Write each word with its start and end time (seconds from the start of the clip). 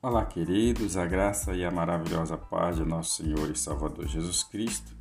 Olá, 0.00 0.24
queridos, 0.24 0.96
a 0.96 1.04
graça 1.04 1.56
e 1.56 1.64
a 1.64 1.72
maravilhosa 1.72 2.36
paz 2.36 2.76
de 2.76 2.84
nosso 2.84 3.20
Senhor 3.20 3.50
e 3.50 3.58
Salvador 3.58 4.06
Jesus 4.06 4.44
Cristo. 4.44 4.96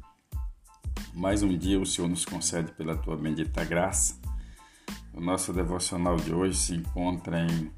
Mais 1.13 1.43
um 1.43 1.55
dia 1.55 1.79
o 1.79 1.85
Senhor 1.85 2.07
nos 2.07 2.25
concede 2.25 2.71
pela 2.71 2.97
tua 2.97 3.15
bendita 3.15 3.63
graça. 3.63 4.19
O 5.13 5.21
nosso 5.21 5.53
devocional 5.53 6.15
de 6.15 6.33
hoje 6.33 6.57
se 6.57 6.73
encontra 6.73 7.45
em 7.45 7.71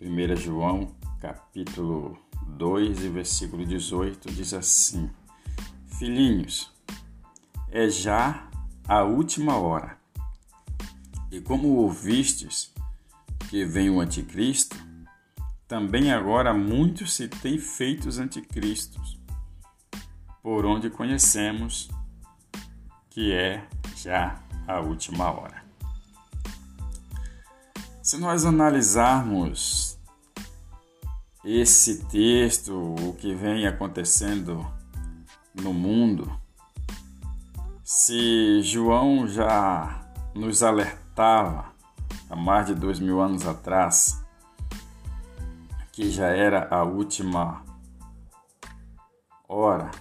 1 0.00 0.36
João, 0.36 0.94
capítulo 1.20 2.16
2 2.46 3.02
e 3.02 3.08
versículo 3.08 3.66
18, 3.66 4.30
diz 4.30 4.54
assim: 4.54 5.10
Filhinhos, 5.98 6.72
é 7.68 7.88
já 7.88 8.48
a 8.86 9.02
última 9.02 9.56
hora. 9.56 9.98
E 11.32 11.40
como 11.40 11.78
ouvistes 11.78 12.72
que 13.50 13.64
vem 13.64 13.90
o 13.90 13.98
anticristo, 14.00 14.93
também 15.66 16.12
agora 16.12 16.52
muitos 16.52 17.14
se 17.14 17.28
têm 17.28 17.58
feito 17.58 18.08
os 18.08 18.18
anticristos, 18.18 19.18
por 20.42 20.66
onde 20.66 20.90
conhecemos 20.90 21.88
que 23.08 23.32
é 23.32 23.66
já 23.96 24.42
a 24.66 24.80
última 24.80 25.30
hora. 25.30 25.64
Se 28.02 28.18
nós 28.18 28.44
analisarmos 28.44 29.98
esse 31.44 32.04
texto, 32.06 32.74
o 32.74 33.14
que 33.14 33.34
vem 33.34 33.66
acontecendo 33.66 34.66
no 35.54 35.72
mundo, 35.72 36.30
se 37.82 38.60
João 38.62 39.26
já 39.26 40.10
nos 40.34 40.62
alertava 40.62 41.72
há 42.28 42.36
mais 42.36 42.66
de 42.66 42.74
dois 42.74 42.98
mil 42.98 43.20
anos 43.20 43.46
atrás 43.46 44.23
que 45.94 46.10
já 46.10 46.26
era 46.26 46.66
a 46.74 46.82
última 46.82 47.64
hora 49.48 49.92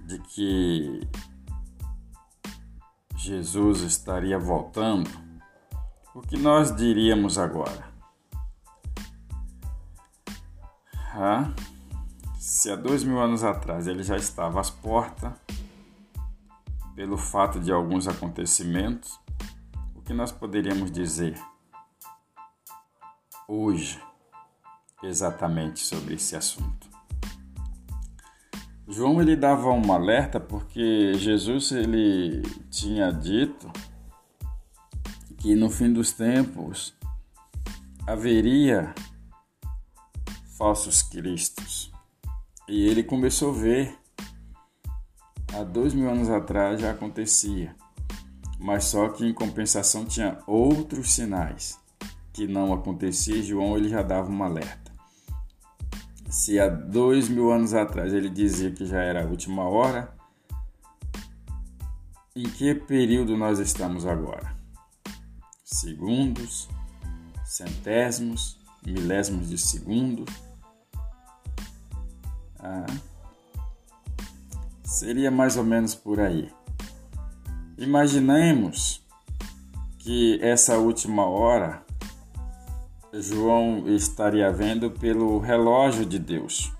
de 0.00 0.20
que 0.20 1.00
Jesus 3.16 3.80
estaria 3.80 4.38
voltando, 4.38 5.10
o 6.14 6.20
que 6.20 6.36
nós 6.36 6.72
diríamos 6.76 7.36
agora? 7.36 7.92
Ah, 11.12 11.52
se 12.38 12.70
há 12.70 12.76
dois 12.76 13.02
mil 13.02 13.18
anos 13.18 13.42
atrás 13.42 13.88
ele 13.88 14.04
já 14.04 14.16
estava 14.16 14.60
às 14.60 14.70
portas, 14.70 15.32
pelo 16.94 17.16
fato 17.16 17.58
de 17.58 17.72
alguns 17.72 18.06
acontecimentos, 18.06 19.18
o 19.96 20.00
que 20.00 20.14
nós 20.14 20.30
poderíamos 20.30 20.92
dizer 20.92 21.42
hoje? 23.48 24.00
Exatamente 25.06 25.80
sobre 25.80 26.14
esse 26.14 26.36
assunto. 26.36 26.88
João 28.86 29.20
ele 29.20 29.34
dava 29.34 29.70
um 29.70 29.92
alerta 29.92 30.38
porque 30.38 31.14
Jesus 31.14 31.72
ele 31.72 32.42
tinha 32.70 33.10
dito 33.10 33.70
que 35.38 35.54
no 35.54 35.70
fim 35.70 35.92
dos 35.92 36.12
tempos 36.12 36.94
haveria 38.06 38.94
falsos 40.56 41.02
cristos. 41.02 41.92
E 42.68 42.86
ele 42.86 43.02
começou 43.02 43.50
a 43.50 43.58
ver 43.58 43.98
há 45.52 45.62
dois 45.62 45.94
mil 45.94 46.08
anos 46.10 46.28
atrás 46.30 46.80
já 46.80 46.90
acontecia, 46.90 47.74
mas 48.58 48.84
só 48.84 49.08
que 49.08 49.26
em 49.26 49.34
compensação 49.34 50.04
tinha 50.04 50.38
outros 50.46 51.12
sinais 51.12 51.78
que 52.32 52.46
não 52.46 52.72
acontecia. 52.72 53.42
João 53.42 53.76
ele 53.76 53.88
já 53.88 54.02
dava 54.02 54.30
um 54.30 54.42
alerta. 54.42 54.83
Se 56.34 56.58
há 56.58 56.68
dois 56.68 57.28
mil 57.28 57.52
anos 57.52 57.74
atrás 57.74 58.12
ele 58.12 58.28
dizia 58.28 58.72
que 58.72 58.84
já 58.84 59.00
era 59.00 59.22
a 59.22 59.24
última 59.24 59.68
hora, 59.68 60.12
em 62.34 62.42
que 62.42 62.74
período 62.74 63.36
nós 63.36 63.60
estamos 63.60 64.04
agora? 64.04 64.52
Segundos, 65.62 66.68
centésimos, 67.46 68.58
milésimos 68.84 69.48
de 69.48 69.56
segundo. 69.56 70.24
Ah, 72.58 72.86
seria 74.82 75.30
mais 75.30 75.56
ou 75.56 75.62
menos 75.62 75.94
por 75.94 76.18
aí. 76.18 76.52
Imaginemos 77.78 79.00
que 80.00 80.40
essa 80.42 80.78
última 80.78 81.26
hora 81.26 81.83
João 83.20 83.88
estaria 83.88 84.50
vendo 84.50 84.90
pelo 84.90 85.38
relógio 85.38 86.04
de 86.04 86.18
Deus. 86.18 86.72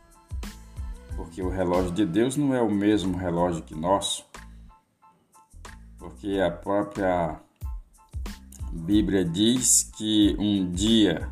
Porque 1.14 1.40
o 1.40 1.48
relógio 1.48 1.92
de 1.92 2.04
Deus 2.04 2.36
não 2.36 2.52
é 2.52 2.60
o 2.60 2.70
mesmo 2.70 3.16
relógio 3.16 3.62
que 3.62 3.74
nosso. 3.74 4.26
Porque 5.96 6.40
a 6.40 6.50
própria 6.50 7.40
Bíblia 8.72 9.24
diz 9.24 9.90
que 9.96 10.34
um 10.38 10.70
dia 10.72 11.30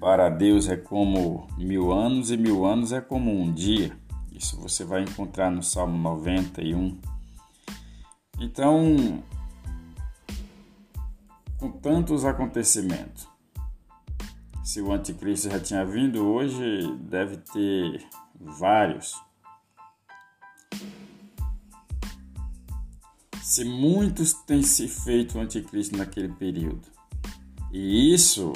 para 0.00 0.28
Deus 0.28 0.68
é 0.68 0.76
como 0.76 1.46
mil 1.56 1.92
anos 1.92 2.32
e 2.32 2.36
mil 2.36 2.66
anos 2.66 2.92
é 2.92 3.00
como 3.00 3.30
um 3.30 3.52
dia. 3.52 3.96
Isso 4.32 4.60
você 4.60 4.84
vai 4.84 5.02
encontrar 5.02 5.48
no 5.48 5.62
Salmo 5.62 5.96
91. 5.96 6.98
Então, 8.40 9.22
com 11.56 11.70
tantos 11.70 12.24
acontecimentos, 12.24 13.31
se 14.62 14.80
o 14.80 14.92
anticristo 14.92 15.50
já 15.50 15.58
tinha 15.58 15.84
vindo, 15.84 16.26
hoje 16.26 16.96
deve 17.00 17.36
ter 17.36 18.04
vários. 18.40 19.20
Se 23.42 23.64
muitos 23.64 24.32
têm 24.32 24.62
se 24.62 24.88
feito 24.88 25.38
anticristo 25.38 25.96
naquele 25.96 26.28
período. 26.28 26.88
E 27.72 28.14
isso, 28.14 28.52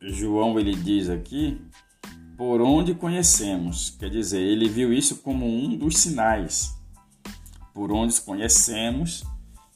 João 0.00 0.58
ele 0.58 0.74
diz 0.74 1.10
aqui, 1.10 1.60
por 2.36 2.60
onde 2.60 2.94
conhecemos. 2.94 3.90
Quer 3.90 4.08
dizer, 4.08 4.40
ele 4.40 4.68
viu 4.68 4.92
isso 4.92 5.16
como 5.16 5.46
um 5.46 5.76
dos 5.76 5.98
sinais 5.98 6.78
por 7.74 7.92
onde 7.92 8.20
conhecemos 8.20 9.24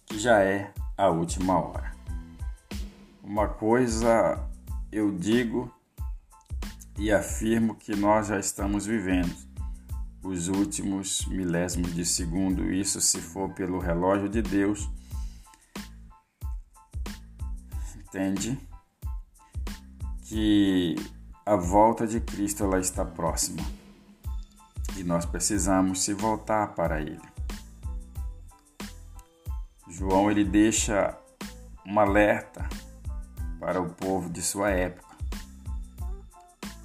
que 0.07 0.19
já 0.19 0.41
é 0.41 0.73
a 0.97 1.09
última 1.09 1.59
hora. 1.59 1.95
Uma 3.23 3.49
coisa 3.49 4.49
eu 4.97 5.11
digo 5.11 5.73
e 6.97 7.11
afirmo 7.11 7.75
que 7.75 7.97
nós 7.97 8.29
já 8.29 8.39
estamos 8.39 8.87
vivendo 8.87 9.35
os 10.23 10.47
últimos 10.47 11.27
milésimos 11.27 11.93
de 11.93 12.05
segundo, 12.05 12.73
isso 12.73 13.01
se 13.01 13.21
for 13.21 13.53
pelo 13.55 13.81
relógio 13.81 14.29
de 14.29 14.41
Deus. 14.41 14.89
Entende? 17.97 18.57
Que 20.23 20.95
a 21.45 21.57
volta 21.57 22.07
de 22.07 22.21
Cristo 22.21 22.63
ela 22.63 22.79
está 22.79 23.05
próxima 23.05 23.63
e 24.97 25.03
nós 25.03 25.27
precisamos 25.27 26.05
se 26.05 26.15
voltar 26.15 26.69
para 26.69 27.01
Ele. 27.01 27.21
João 29.89 30.31
ele 30.31 30.45
deixa 30.45 31.19
um 31.85 31.99
alerta 31.99 32.69
para 33.65 33.81
o 33.81 33.89
povo 33.89 34.29
de 34.29 34.43
sua 34.43 34.69
época. 34.69 35.17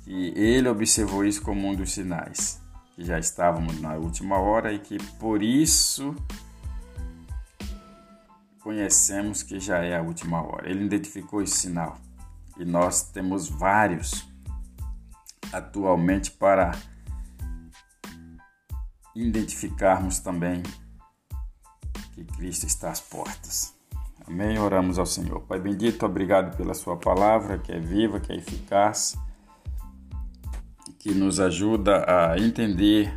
E 0.07 0.29
ele 0.29 0.69
observou 0.69 1.25
isso 1.25 1.41
como 1.41 1.67
um 1.67 1.75
dos 1.75 1.91
sinais, 1.91 2.61
que 2.95 3.03
já 3.03 3.19
estávamos 3.19 3.81
na 3.81 3.95
última 3.95 4.37
hora 4.37 4.71
e 4.71 4.79
que 4.79 4.97
por 5.15 5.43
isso 5.43 6.15
conhecemos 8.61 9.43
que 9.43 9.59
já 9.59 9.79
é 9.79 9.97
a 9.97 10.01
última 10.01 10.41
hora. 10.41 10.69
Ele 10.69 10.85
identificou 10.85 11.41
esse 11.41 11.57
sinal 11.57 11.99
e 12.57 12.63
nós 12.63 13.03
temos 13.03 13.49
vários 13.49 14.25
atualmente 15.51 16.31
para 16.31 16.71
identificarmos 19.13 20.19
também 20.19 20.63
que 22.13 22.23
Cristo 22.23 22.65
está 22.65 22.89
às 22.89 23.01
portas. 23.01 23.77
Amém? 24.29 24.59
Oramos 24.59 24.99
ao 24.99 25.07
Senhor. 25.07 25.41
Pai 25.41 25.59
bendito, 25.59 26.05
obrigado 26.05 26.55
pela 26.55 26.75
Sua 26.75 26.95
palavra, 26.95 27.57
que 27.57 27.71
é 27.71 27.79
viva, 27.79 28.19
que 28.19 28.31
é 28.31 28.35
eficaz, 28.35 29.17
que 30.99 31.11
nos 31.15 31.39
ajuda 31.39 32.05
a 32.07 32.37
entender 32.37 33.11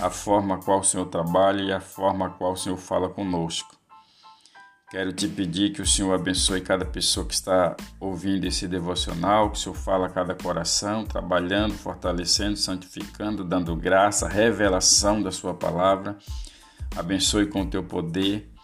a 0.00 0.08
forma 0.08 0.58
qual 0.58 0.80
o 0.80 0.84
Senhor 0.84 1.04
trabalha 1.06 1.60
e 1.62 1.70
a 1.70 1.80
forma 1.80 2.30
qual 2.30 2.52
o 2.52 2.56
Senhor 2.56 2.78
fala 2.78 3.10
conosco. 3.10 3.76
Quero 4.90 5.12
te 5.12 5.28
pedir 5.28 5.74
que 5.74 5.82
o 5.82 5.86
Senhor 5.86 6.14
abençoe 6.14 6.62
cada 6.62 6.86
pessoa 6.86 7.26
que 7.26 7.34
está 7.34 7.76
ouvindo 8.00 8.46
esse 8.46 8.66
devocional, 8.66 9.50
que 9.50 9.58
o 9.58 9.60
Senhor 9.60 9.74
fala 9.74 10.06
a 10.06 10.10
cada 10.10 10.34
coração, 10.34 11.04
trabalhando, 11.04 11.74
fortalecendo, 11.74 12.56
santificando, 12.56 13.44
dando 13.44 13.76
graça, 13.76 14.26
revelação 14.26 15.22
da 15.22 15.30
Sua 15.30 15.52
palavra. 15.52 16.16
Abençoe 16.96 17.46
com 17.46 17.60
o 17.60 17.66
teu 17.66 17.82
poder 17.82 18.55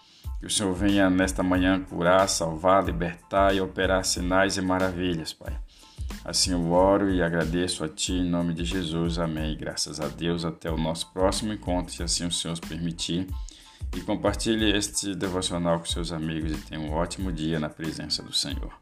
que 0.43 0.47
o 0.47 0.51
Senhor 0.51 0.75
venha 0.75 1.09
nesta 1.09 1.41
manhã 1.41 1.81
curar, 1.81 2.29
salvar, 2.29 2.85
libertar 2.85 3.55
e 3.55 3.61
operar 3.61 4.05
sinais 4.05 4.57
e 4.57 4.61
maravilhas, 4.61 5.33
Pai. 5.33 5.57
Assim 6.25 6.51
eu 6.51 6.73
oro 6.73 7.09
e 7.09 7.23
agradeço 7.23 7.85
a 7.85 7.89
Ti 7.89 8.15
em 8.15 8.29
nome 8.29 8.53
de 8.53 8.65
Jesus. 8.65 9.21
Amém. 9.21 9.57
Graças 9.57 10.01
a 10.01 10.09
Deus. 10.09 10.45
Até 10.45 10.69
o 10.69 10.77
nosso 10.77 11.13
próximo 11.13 11.53
encontro, 11.53 11.93
se 11.93 12.03
assim 12.03 12.27
o 12.27 12.33
Senhor 12.33 12.59
permitir. 12.59 13.29
E 13.97 14.01
compartilhe 14.01 14.77
este 14.77 15.15
devocional 15.15 15.79
com 15.79 15.87
seus 15.87 16.11
amigos 16.11 16.51
e 16.51 16.57
tenha 16.57 16.81
um 16.81 16.93
ótimo 16.93 17.31
dia 17.31 17.61
na 17.61 17.69
presença 17.69 18.21
do 18.21 18.33
Senhor. 18.33 18.73